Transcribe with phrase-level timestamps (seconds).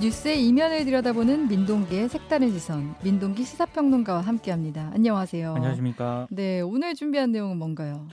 [0.00, 4.90] 뉴스의 이면을 들여다보는 민동기의 색다른 시선, 민동기 시사평론가와 함께합니다.
[4.92, 5.54] 안녕하세요.
[5.54, 6.26] 안녕하십니까.
[6.30, 8.06] 네, 오늘 준비한 내용은 뭔가요?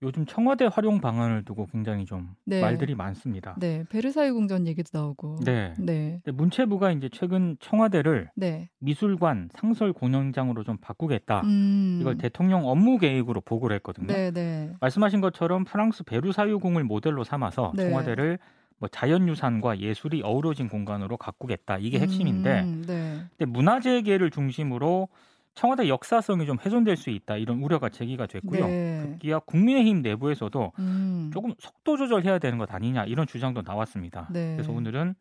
[0.00, 2.60] 요즘 청와대 활용 방안을 두고 굉장히 좀 네.
[2.60, 3.56] 말들이 많습니다.
[3.58, 5.38] 네, 베르사유 궁전 얘기도 나오고.
[5.44, 5.74] 네.
[5.76, 6.20] 네.
[6.24, 8.68] 문체부가 이제 최근 청와대를 네.
[8.78, 11.40] 미술관 상설 공연장으로 좀 바꾸겠다.
[11.40, 11.98] 음.
[12.00, 14.06] 이걸 대통령 업무 계획으로 보고를 했거든요.
[14.06, 14.70] 네, 네.
[14.80, 17.88] 말씀하신 것처럼 프랑스 베르사유궁을 모델로 삼아서 네.
[17.88, 18.38] 청와대를
[18.78, 21.78] 뭐 자연유산과 예술이 어우러진 공간으로 가꾸겠다.
[21.78, 23.24] 이게 핵심인데, 음, 네.
[23.36, 25.08] 근데 문화재계를 중심으로
[25.54, 27.36] 청와대 역사성이 좀 훼손될 수 있다.
[27.36, 28.66] 이런 우려가 제기가 됐고요.
[28.66, 29.00] 네.
[29.02, 31.30] 급기야 국민의힘 내부에서도 음.
[31.32, 34.28] 조금 속도 조절해야 되는 것 아니냐 이런 주장도 나왔습니다.
[34.30, 34.54] 네.
[34.54, 35.16] 그래서 오늘은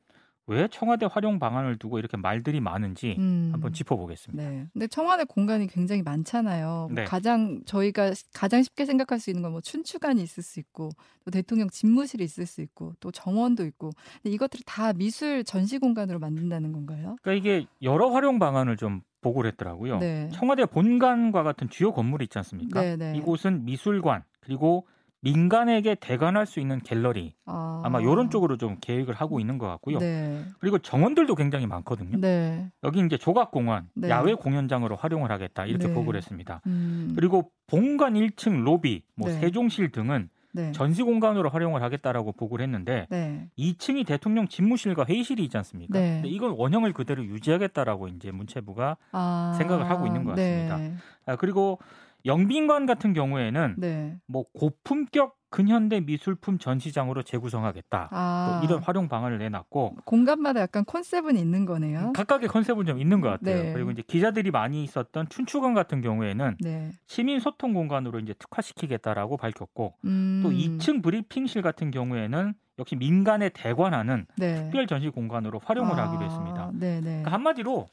[0.50, 3.50] 왜 청와대 활용 방안을 두고 이렇게 말들이 많은지 음.
[3.52, 4.50] 한번 짚어보겠습니다.
[4.50, 4.66] 네.
[4.72, 6.88] 근데 청와대 공간이 굉장히 많잖아요.
[6.90, 7.04] 뭐 네.
[7.04, 10.90] 가장 저희가 가장 쉽게 생각할 수 있는 건 뭐 춘추관이 있을 수 있고
[11.23, 16.20] 또 대통령 집무실이 있을 수 있고 또 정원도 있고 근데 이것들을 다 미술 전시 공간으로
[16.20, 17.16] 만든다는 건가요?
[17.22, 20.00] 그러니까 이게 여러 활용 방안을 좀 보고를 했더라고요.
[20.00, 20.30] 네.
[20.34, 22.82] 청와대 본관과 같은 주요 건물이 있지 않습니까?
[22.82, 23.17] 네, 네.
[23.17, 24.86] 이곳은 미술관 그리고
[25.22, 30.00] 민간에게 대관할 수 있는 갤러리 아, 아마 이런 쪽으로 좀 계획을 하고 있는 것 같고요.
[30.00, 30.44] 네.
[30.60, 32.18] 그리고 정원들도 굉장히 많거든요.
[32.20, 32.70] 네.
[32.84, 34.10] 여기 이제 조각공원, 네.
[34.10, 35.94] 야외 공연장으로 활용을 하겠다 이렇게 네.
[35.94, 36.62] 보고를 했습니다.
[36.68, 37.14] 음.
[37.16, 39.40] 그리고 본관 1층 로비, 뭐 네.
[39.40, 40.72] 세종실 등은 네.
[40.72, 43.48] 전시 공간으로 활용을 하겠다라고 보고를 했는데 네.
[43.60, 46.00] 2층이 대통령 집무실과 회의실이 있지 않습니까?
[46.00, 46.16] 네.
[46.16, 50.78] 근데 이건 원형을 그대로 유지하겠다라고 이제 문체부가 아, 생각을 하고 있는 것 같습니다.
[50.78, 50.95] 네.
[51.26, 51.80] 아, 그리고
[52.28, 54.17] 영빈관 같은 경우에는 네.
[54.28, 58.09] 뭐 고품격 근현대 미술품 전시장으로 재구성하겠다.
[58.11, 62.11] 아, 또 이런 활용 방안을 내놨고 공간마다 약간 컨셉은 있는 거네요.
[62.14, 63.64] 각각의 컨셉은 좀 있는 것 같아요.
[63.64, 63.73] 네.
[63.73, 66.92] 그리고 이제 기자들이 많이 있었던 춘추관 같은 경우에는 네.
[67.08, 70.42] 시민 소통 공간으로 이제 특화시키겠다라고 밝혔고 음.
[70.44, 74.55] 또 2층 브리핑실 같은 경우에는 역시 민간에 대관하는 네.
[74.64, 76.72] 특별 전시 공간으로 활용을 아, 하기로 했습니다.
[76.73, 77.02] 네, 네.
[77.02, 77.88] 그러니까 한마디로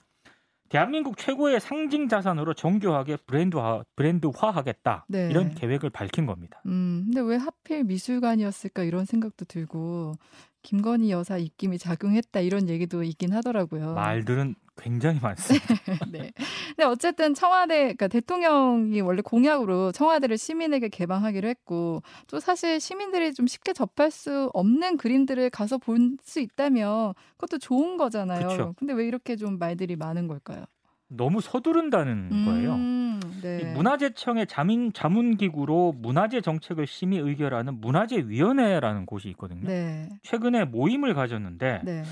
[0.68, 5.28] 대한민국 최고의 상징 자산으로 정교하게 브랜드화 브랜드화하겠다 네.
[5.30, 6.61] 이런 계획을 밝힌 겁니다.
[6.66, 10.14] 음, 근데 왜 하필 미술관이었을까 이런 생각도 들고
[10.62, 13.94] 김건희 여사 입김이 작용했다 이런 얘기도 있긴 하더라고요.
[13.94, 15.67] 말들은 굉장히 많습니다.
[16.12, 16.30] 네.
[16.68, 23.46] 근데 어쨌든 청와대, 그러니까 대통령이 원래 공약으로 청와대를 시민에게 개방하기로 했고 또 사실 시민들이 좀
[23.46, 28.48] 쉽게 접할 수 없는 그림들을 가서 볼 수 있다면 그것도 좋은 거잖아요.
[28.48, 28.74] 그쵸.
[28.78, 30.64] 근데 왜 이렇게 좀 말들이 많은 걸까요?
[31.08, 32.74] 너무 서두른다는 거예요.
[32.74, 33.72] 음, 이 네.
[33.72, 39.66] 문화재청의 자민 자문기구로 문화재 정책을 심의 의결하는 문화재위원회라는 곳이 있거든요.
[39.66, 40.08] 네.
[40.22, 42.02] 최근에 모임을 가졌는데 네.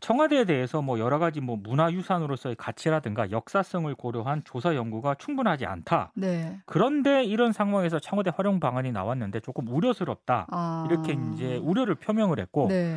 [0.00, 6.12] 청와대에 대해서 뭐 여러 가지 뭐 문화유산으로서의 가치라든가 역사성을 고려한 조사 연구가 충분하지 않다.
[6.14, 6.58] 네.
[6.66, 10.46] 그런데 이런 상황에서 청와대 활용 방안이 나왔는데 조금 우려스럽다.
[10.50, 10.86] 아.
[10.88, 12.96] 이렇게 이제 우려를 표명을 했고 네.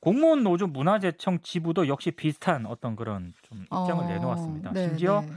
[0.00, 4.72] 공무원 노조 문화재청 지부도 역시 비슷한 어떤 그런 좀 입장을 어, 내놓았습니다.
[4.72, 5.28] 네, 심지어 네.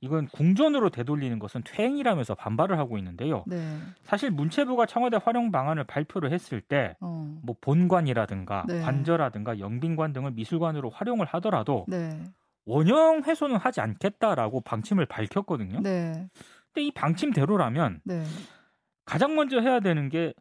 [0.00, 3.44] 이건 궁전으로 되돌리는 것은 퇴행이라면서 반발을 하고 있는데요.
[3.46, 3.78] 네.
[4.02, 7.38] 사실 문체부가 청와대 활용 방안을 발표를 했을 때 어.
[7.42, 8.80] 뭐 본관이라든가 네.
[8.80, 12.22] 관저라든가 영빈관 등을 미술관으로 활용을 하더라도 네.
[12.66, 15.80] 원형 훼손은 하지 않겠다라고 방침을 밝혔거든요.
[15.80, 16.28] 네.
[16.72, 18.22] 근데 이 방침대로라면 네.
[19.04, 20.34] 가장 먼저 해야 되는 게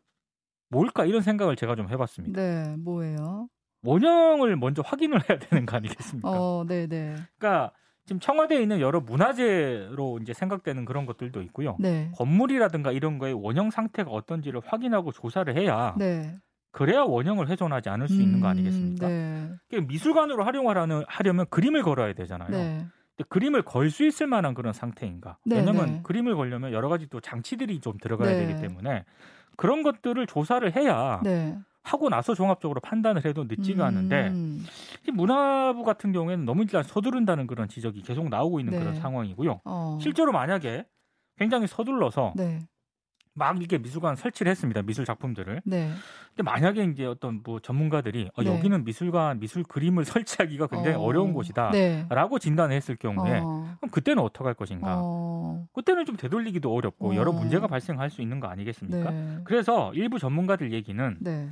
[0.70, 2.40] 뭘까 이런 생각을 제가 좀 해봤습니다.
[2.40, 2.76] 네.
[2.78, 3.48] 뭐예요?
[3.84, 6.30] 원형을 먼저 확인을 해야 되는 거 아니겠습니까?
[6.30, 7.16] 어, 네, 네.
[7.38, 7.72] 그러니까
[8.08, 11.76] 지금 청와대에 있는 여러 문화재로 이제 생각되는 그런 것들도 있고요.
[11.78, 12.10] 네.
[12.16, 16.38] 건물이라든가 이런 거의 원형 상태가 어떤지를 확인하고 조사를 해야 네.
[16.72, 19.08] 그래야 원형을 훼손하지 않을 수 있는 거 음, 아니겠습니까?
[19.10, 19.50] 네.
[19.90, 22.50] 미술관으로 활용하려면 하려면 그림을 걸어야 되잖아요.
[22.50, 22.86] 네.
[23.18, 25.38] 근데 그림을 걸 수 있을 만한 그런 상태인가?
[25.44, 26.00] 네, 왜냐면 네.
[26.04, 28.46] 그림을 걸려면 여러 가지 또 장치들이 좀 들어가야 네.
[28.46, 29.04] 되기 때문에
[29.58, 31.58] 그런 것들을 조사를 해야 네.
[31.88, 34.66] 하고 나서 종합적으로 판단을 해도 늦지가 않은데 음,
[35.08, 38.80] 이 문화부 같은 경우에는 너무 일단 서두른다는 그런 지적이 계속 나오고 있는 네.
[38.80, 39.62] 그런 상황이고요.
[39.64, 39.98] 어.
[40.02, 40.86] 실제로 만약에
[41.38, 42.60] 굉장히 서둘러서 네.
[43.38, 44.82] 막 이렇게 미술관 설치를 했습니다.
[44.82, 45.62] 미술 작품들을.
[45.64, 45.92] 네.
[46.30, 48.54] 근데 만약에 이제 어떤 뭐 전문가들이 어, 네.
[48.54, 51.02] 여기는 미술관 미술 그림을 설치하기가 굉장히 어.
[51.02, 51.12] 어...
[51.12, 51.72] 려운 곳이다.
[51.72, 52.06] 네.
[52.10, 53.76] 라고 진단을 했을 경우에 어.
[53.78, 54.96] 그럼 그때는 어떡할 것인가?
[55.00, 55.68] 어.
[55.74, 57.16] 그때는 좀 되돌리기도 어렵고 어.
[57.16, 59.12] 여러 문제가 발생할 수 있는 거 아니겠습니까?
[59.12, 59.38] 네.
[59.44, 61.50] 그래서 일부 전문가들 얘기는 네.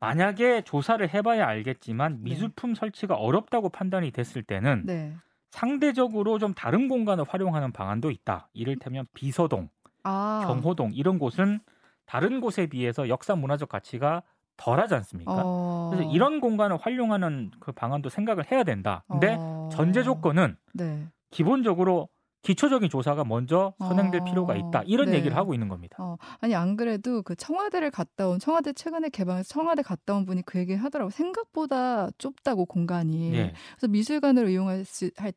[0.00, 5.14] 만약에 조사를 해봐야 알겠지만 미술품 설치가 어렵다고 판단이 됐을 때는 네.
[5.50, 8.48] 상대적으로 좀 다른 공간을 활용하는 방안도 있다.
[8.52, 9.68] 이를테면 비서동,
[10.08, 10.44] 아.
[10.46, 11.60] 경호동 이런 곳은
[12.06, 14.22] 다른 곳에 비해서 역사 문화적 가치가
[14.56, 15.42] 덜하지 않습니까?
[15.44, 15.90] 어.
[15.92, 19.04] 그래서 이런 공간을 활용하는 그 방안도 생각을 해야 된다.
[19.08, 19.68] 근데 어.
[19.70, 21.06] 전제 조건은 네.
[21.30, 22.08] 기본적으로
[22.42, 24.82] 기초적인 조사가 먼저 선행될 어, 필요가 있다.
[24.86, 25.16] 이런 네.
[25.16, 25.96] 얘기를 하고 있는 겁니다.
[25.98, 30.42] 어, 아니 안 그래도 그 청와대를 갔다 온 청와대 최근에 개방해서 청와대 갔다 온 분이
[30.46, 33.52] 그 얘기 하더라고 생각보다 좁다고 공간이 예.
[33.72, 34.84] 그래서 미술관을 이용할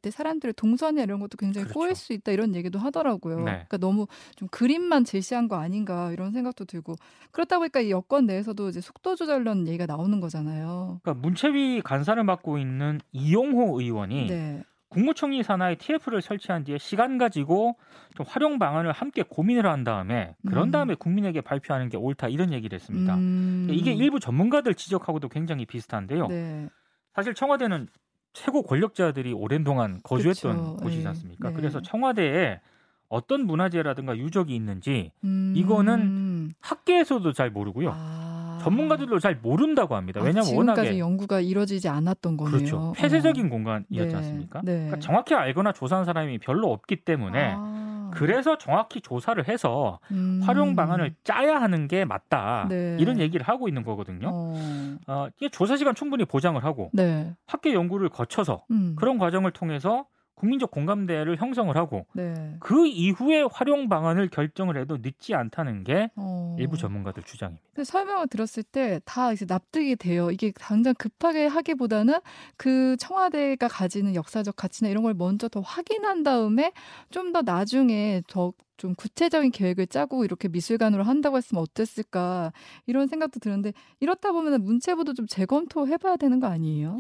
[0.02, 1.80] 때 사람들의 동선이나 이런 것도 굉장히 그렇죠.
[1.80, 3.38] 꼬일 수 있다 이런 얘기도 하더라고요.
[3.38, 3.44] 네.
[3.44, 6.96] 그러니까 너무 좀 그림만 제시한 거 아닌가 이런 생각도 들고
[7.32, 11.00] 그렇다 보니까 이 여권 내에서도 이제 속도 조절론 얘기가 나오는 거잖아요.
[11.02, 14.64] 그러니까 문체위 간사를 맡고 있는 이용호 의원이 네.
[14.92, 17.78] 국무총리 산하에 TF를 설치한 뒤에 시간 가지고
[18.16, 20.72] 좀 활용 방안을 함께 고민을 한 다음에 그런 음.
[20.72, 23.16] 다음에 국민에게 발표하는 게 옳다 이런 얘기를 했습니다.
[23.16, 23.68] 음.
[23.72, 26.28] 이게 일부 전문가들 지적하고도 굉장히 비슷한데요.
[26.28, 26.68] 네.
[27.16, 27.88] 사실 청와대는
[28.34, 30.76] 최고 권력자들이 오랜 동안 거주했던 그쵸.
[30.84, 31.08] 곳이지 네.
[31.08, 31.50] 않습니까?
[31.50, 31.56] 네.
[31.56, 32.60] 그래서 청와대에
[33.08, 35.54] 어떤 문화재라든가 유적이 있는지 음.
[35.56, 37.92] 이거는 학계에서도 잘 모르고요.
[37.94, 38.31] 아.
[38.64, 40.20] 전문가들도 잘 모른다고 합니다.
[40.20, 42.58] 아, 왜냐하면 지금까지 워낙에 연구가 이루어지지 않았던 거네요.
[42.58, 42.94] 그렇죠.
[42.96, 43.50] 폐쇄적인 어.
[43.50, 44.16] 공간이었지 네.
[44.16, 44.62] 않습니까?
[44.64, 44.74] 네.
[44.74, 48.12] 그러니까 정확히 알거나 조사한 사람이 별로 없기 때문에 아.
[48.14, 50.42] 그래서 정확히 조사를 해서 음.
[50.44, 52.68] 활용 방안을 짜야 하는 게 맞다.
[52.70, 52.98] 네.
[53.00, 54.30] 이런 얘기를 하고 있는 거거든요.
[54.32, 54.98] 어.
[55.08, 57.34] 어, 조사 시간 충분히 보장을 하고 네.
[57.48, 58.96] 학계 연구를 거쳐서 음.
[58.98, 60.06] 그런 과정을 통해서
[60.42, 62.56] 국민적 공감대를 형성을 하고 네.
[62.60, 66.56] 그 이후에 활용 방안을 결정을 해도 늦지 않다는 게 어.
[66.60, 67.84] 일부 전문가들 주장입니다.
[67.84, 70.32] 설명을 들었을 때 다 이제 납득이 돼요.
[70.32, 72.16] 이게 당장 급하게 하기보다는
[72.58, 76.72] 그 청와대가 가지는 역사적 가치나 이런 걸 먼저 더 확인한 다음에
[77.12, 82.52] 좀 더 나중에 더좀 구체적인 계획을 짜고 이렇게 미술관으로 한다고 했으면 어땠을까
[82.88, 83.72] 이런 생각도 드는데
[84.02, 87.00] 이렇다 보면 문체부도 좀 재검토해봐야 되는 거 아니에요?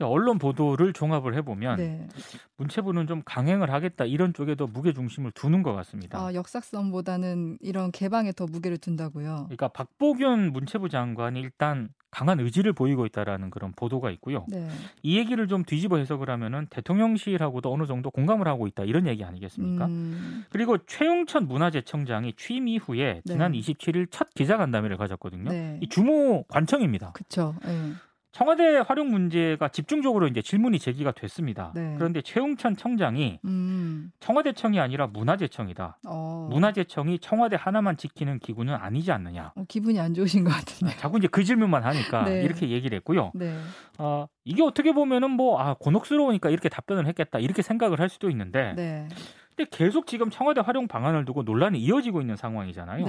[0.00, 2.08] 언론 보도를 종합을 해보면 네.
[2.56, 6.18] 문체부는 좀 강행을 하겠다 이런 쪽에도 무게 중심을 두는 것 같습니다.
[6.18, 9.44] 아, 역사성보다는 이런 개방에 더 무게를 둔다고요.
[9.44, 14.46] 그러니까 박보균 문체부 장관이 일단 강한 의지를 보이고 있다라는 그런 보도가 있고요.
[14.48, 14.68] 네.
[15.02, 19.86] 이 얘기를 좀 뒤집어 해석을 하면은 대통령실하고도 어느 정도 공감을 하고 있다 이런 얘기 아니겠습니까?
[19.86, 23.58] 음, 그리고 최용천 문화재청장이 취임 이후에 지난 네.
[23.58, 25.50] 27일 첫 기자간담회를 가졌거든요.
[25.50, 25.78] 네.
[25.82, 27.14] 이 주모 관청입니다.
[27.64, 27.92] 네.
[28.34, 31.70] 청와대 활용 문제가 집중적으로 이제 질문이 제기가 됐습니다.
[31.72, 31.94] 네.
[31.96, 35.98] 그런데 최용천 청장이 음, 청와대청이 아니라 문화재청이다.
[36.08, 36.48] 어.
[36.50, 39.52] 문화재청이 청와대 하나만 지키는 기구는 아니지 않느냐.
[39.54, 40.96] 어, 기분이 안 좋으신 것 같은데.
[40.96, 42.42] 자꾸 이제 그 질문만 하니까 네.
[42.42, 43.30] 이렇게 얘기를 했고요.
[43.36, 43.56] 네.
[43.98, 48.72] 어, 이게 어떻게 보면은 뭐 아, 곤혹스러우니까 이렇게 답변을 했겠다 이렇게 생각을 할 수도 있는데
[48.74, 49.06] 네.
[49.54, 53.04] 근데 계속 지금 청와대 활용 방안을 두고 논란이 이어지고 있는 상황이잖아요.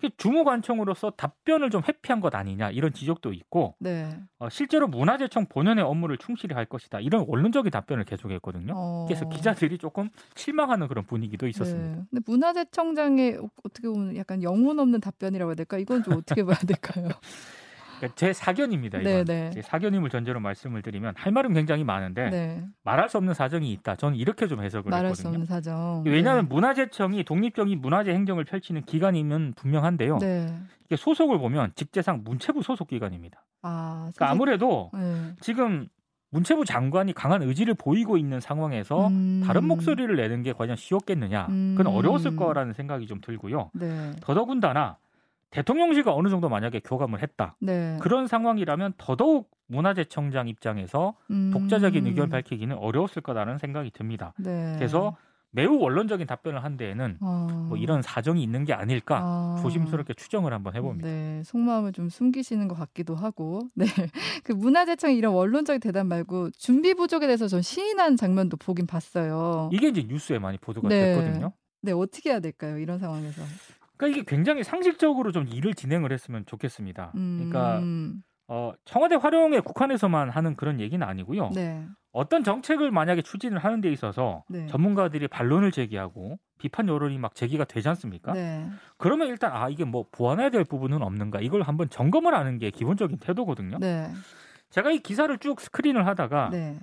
[0.00, 0.08] 네.
[0.08, 4.08] 그 주무관청으로서 답변을 좀 회피한 것 아니냐 이런 지적도 있고 네.
[4.38, 8.72] 어, 실제로 문화재청 본연의 업무를 충실히 할 것이다 이런 원론적인 답변을 계속했거든요.
[8.76, 9.04] 어.
[9.08, 11.96] 그래서 기자들이 조금 실망하는 그런 분위기도 있었습니다.
[11.96, 12.02] 네.
[12.10, 15.78] 근데 문화재청장의 어- 어떻게 보면 약간 영혼 없는 답변이라고 해야 될까?
[15.78, 17.08] 이건 좀 어떻게 봐야 될까요?
[17.98, 18.98] 그러니까 제 사견입니다.
[18.98, 19.24] 네, 이건.
[19.24, 19.50] 네.
[19.50, 22.64] 제 사견임을 전제로 말씀을 드리면 할 말은 굉장히 많은데 네.
[22.84, 23.96] 말할 수 없는 사정이 있다.
[23.96, 25.42] 저는 이렇게 좀 해석을 말할 수 했거든요.
[25.42, 26.02] 없는 사정.
[26.06, 26.54] 왜냐하면 네.
[26.54, 30.18] 문화재청이 독립적인 문화재 행정을 펼치는 기관이면 분명한데요.
[30.18, 30.46] 네.
[30.86, 33.44] 이게 소속을 보면 직제상 문체부 소속 기관입니다.
[33.62, 35.34] 아, 그러니까 아무래도 네.
[35.40, 35.88] 지금
[36.30, 39.42] 문체부 장관이 강한 의지를 보이고 있는 상황에서 음.
[39.46, 41.46] 다른 목소리를 내는 게 과연 쉬웠겠느냐?
[41.46, 41.86] 그건 음.
[41.86, 43.70] 어려웠을 거라는 생각이 좀 들고요.
[43.72, 44.12] 네.
[44.20, 44.98] 더더군다나
[45.50, 47.56] 대통령실과 어느 정도 만약에 교감을 했다.
[47.60, 47.96] 네.
[48.00, 51.50] 그런 상황이라면 더더욱 문화재청장 입장에서 음.
[51.52, 54.34] 독자적인 의견 밝히기는 어려웠을 거라는 생각이 듭니다.
[54.38, 54.74] 네.
[54.76, 55.16] 그래서
[55.50, 57.66] 매우 원론적인 답변을 한 데에는 어.
[57.68, 59.58] 뭐 이런 사정이 있는 게 아닐까 아.
[59.62, 61.08] 조심스럽게 추정을 한번 해봅니다.
[61.08, 63.86] 네, 속마음을 좀 숨기시는 것 같기도 하고, 네,
[64.44, 69.70] 그 문화재청이 이런 원론적인 대답 말고 준비 부족에 대해서 전 시인한 장면도 보긴 봤어요.
[69.72, 71.14] 이게 이제 뉴스에 많이 보도가 네.
[71.14, 71.52] 됐거든요.
[71.80, 72.76] 네, 어떻게 해야 될까요?
[72.76, 73.42] 이런 상황에서.
[73.98, 77.12] 그러니까 이게 굉장히 상식적으로 좀 일을 진행을 했으면 좋겠습니다.
[77.16, 77.82] 음, 그러니까
[78.46, 81.50] 어, 청와대 활용에 국한해서만 하는 그런 얘기는 아니고요.
[81.54, 84.66] 네, 어떤 정책을 만약에 추진을 하는 데 있어서 네.
[84.68, 88.32] 전문가들이 반론을 제기하고 비판 여론이 막 제기가 되지 않습니까?
[88.32, 92.70] 네, 그러면 일단 아 이게 뭐 보완해야 될 부분은 없는가 이걸 한번 점검을 하는 게
[92.70, 93.78] 기본적인 태도거든요.
[93.78, 94.10] 네,
[94.70, 96.78] 제가 이 기사를 쭉 스크린을 하다가 네,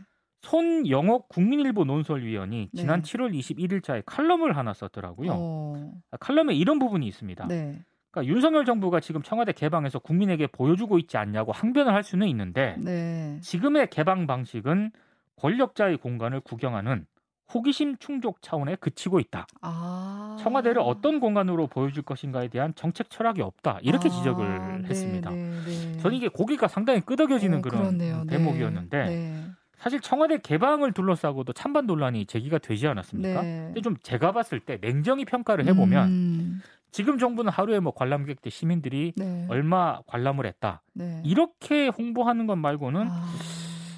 [0.46, 2.82] 손영옥 국민일보 논설위원이 네.
[2.82, 5.32] 지난 7월 21일자에 칼럼을 하나 썼더라고요.
[5.34, 7.48] 어, 아, 칼럼에 이런 부분이 있습니다.
[7.48, 12.76] 네, 그러니까 윤석열 정부가 지금 청와대 개방에서 국민에게 보여주고 있지 않냐고 항변을 할 수는 있는데
[12.80, 14.92] 네, 지금의 개방 방식은
[15.38, 17.08] 권력자의 공간을 구경하는
[17.54, 19.48] 호기심 충족 차원에 그치고 있다.
[19.62, 23.80] 아, 청와대를 어떤 공간으로 보여줄 것인가에 대한 정책 철학이 없다.
[23.82, 25.30] 이렇게 아, 지적을 네, 했습니다.
[25.30, 25.98] 네, 네.
[26.00, 28.24] 저는 이게 고기가 상당히 끄덕여지는 어, 그런 그렇네요.
[28.26, 29.44] 네, 대목이었는데 네,
[29.78, 33.42] 사실 청와대 개방을 둘러싸고도 찬반 논란이 제기가 되지 않았습니까?
[33.42, 33.64] 네.
[33.68, 39.14] 근데 좀 제가 봤을 때 냉정히 평가를 해보면 음, 지금 정부는 하루에 뭐 관람객들 시민들이
[39.16, 41.22] 네, 얼마 관람을 했다 네.
[41.26, 43.26] 이렇게 홍보하는 것 말고는 아.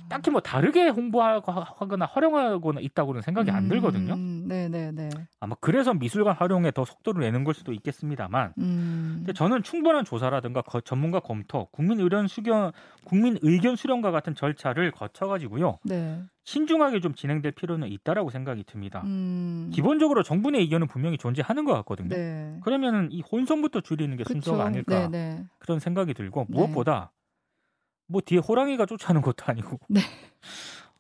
[0.10, 4.16] 딱히 뭐 다르게 홍보하거나 활용하거나 있다고는 생각이 안 들거든요.
[4.48, 5.10] 음, 네, 네, 네.
[5.40, 9.14] 아마 그래서 미술관 활용에 더 속도를 내는 걸 수도 있겠습니다만 음.
[9.20, 12.72] 근데 저는 충분한 조사라든가 거- 전문가 검토, 국민 의견 수견,
[13.04, 16.22] 국민 의견 수렴과 같은 절차를 거쳐가지고요 네.
[16.46, 19.02] 신중하게 좀 진행될 필요는 있다라고 생각이 듭니다.
[19.06, 19.70] 음.
[19.74, 22.10] 기본적으로 정부 내 의견은 분명히 존재하는 것 같거든요.
[22.16, 22.58] 네.
[22.64, 25.44] 그러면은 이 혼선부터 줄이는 게 순서가 아닐까 네, 네.
[25.60, 26.56] 그런 생각이 들고 네.
[26.56, 27.12] 무엇보다
[28.08, 30.00] 뭐 뒤에 호랑이가 쫓아오는 것도 아니고 네.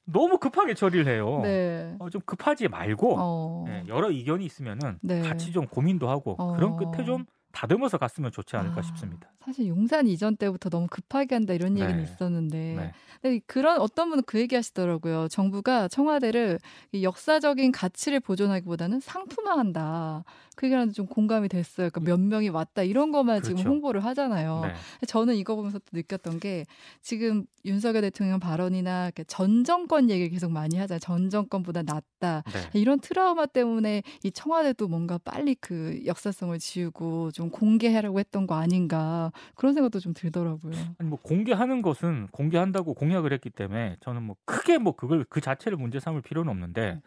[0.08, 1.42] 너무 급하게 처리를 해요.
[1.44, 1.96] 네.
[2.00, 3.66] 어, 좀 급하지 말고 어.
[3.68, 5.22] 네, 여러 의견이 있으면은 네.
[5.22, 6.54] 같이 좀 고민도 하고 어.
[6.54, 9.32] 그런 끝에 좀 다듬어서 갔으면 좋지 않을까 아, 싶습니다.
[9.44, 11.82] 사실 용산 이전 때부터 너무 급하게 한다 이런 네.
[11.82, 13.42] 얘기는 있었는데 네.
[13.48, 15.28] 그런 어떤 분은 그 얘기 하시더라고요.
[15.28, 16.60] 정부가 청와대를
[16.92, 20.24] 이 역사적인 가치를 보존하기보다는 상품화한다.
[20.58, 21.92] 그 얘기랑 좀 공감이 됐어요.
[21.92, 23.70] 그러니까 몇 명이 왔다 이런 것만 지금 그렇죠.
[23.70, 24.62] 홍보를 하잖아요.
[24.64, 24.74] 네.
[25.06, 26.66] 저는 이거 보면서 또 느꼈던 게
[27.02, 31.00] 지금 윤석열 대통령 발언이나 전 정권 얘기를 계속 많이 하잖아요.
[31.00, 32.42] 전 정권보다 낫다.
[32.52, 32.80] 네.
[32.80, 39.32] 이런 트라우마 때문에 이 청와대도 뭔가 빨리 그 역사성을 지우고 좀 공개하려고 했던 거 아닌가
[39.54, 40.74] 그런 생각도 좀 들더라고요.
[40.98, 45.78] 아니 뭐 공개하는 것은 공개한다고 공약을 했기 때문에 저는 뭐 크게 뭐 그걸 그 자체를
[45.78, 47.00] 문제 삼을 필요는 없는데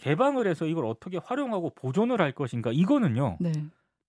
[0.00, 3.52] 개방을 해서 이걸 어떻게 활용하고 보존을 할 것인가 이거는요 네.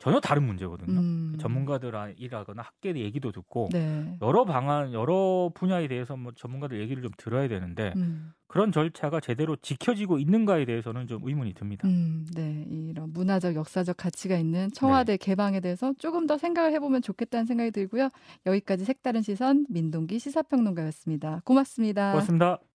[0.02, 1.00] 전혀 다른 문제거든요.
[1.00, 1.38] 음.
[1.40, 4.18] 전문가들이라거나 학계의 얘기도 듣고 네.
[4.24, 9.56] 여러 방안 여러 분야에 대해서 뭐 전문가들 얘기를 좀 들어야 되는데 음, 그런 절차가 제대로
[9.56, 11.88] 지켜지고 있는가에 대해서는 좀 의문이 듭니다.
[11.88, 12.66] 음, 네.
[12.68, 18.10] 이런 문화적, 역사적 가치가 있는 청와대 개방에 대해서 조금 더 생각을 해보면 좋겠다는 생각이 들고요.
[18.48, 21.44] 여기까지 색다른 시선 민동기 시사평론가였습니다.
[21.46, 22.14] 고맙습니다.
[22.14, 22.58] 고맙습니다.